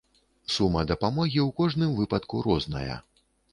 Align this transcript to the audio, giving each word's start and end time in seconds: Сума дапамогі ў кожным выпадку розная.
Сума 0.53 0.81
дапамогі 0.91 1.39
ў 1.47 1.55
кожным 1.61 1.93
выпадку 2.01 2.43
розная. 2.49 2.99